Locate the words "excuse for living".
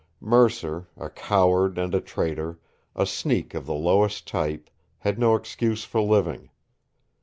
5.35-6.49